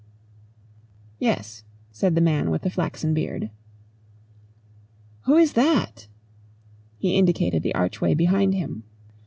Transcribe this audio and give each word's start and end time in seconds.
"Yes," 1.19 1.63
said 1.91 2.15
the 2.15 2.21
man 2.21 2.49
with 2.49 2.63
the 2.63 2.71
flaxen 2.71 3.13
beard. 3.13 3.51
"Who 5.25 5.37
is 5.37 5.53
that?" 5.53 6.07
He 6.97 7.15
indicated 7.19 7.61
the 7.61 7.75
archway 7.75 8.15
behind 8.15 8.55
him. 8.55 8.83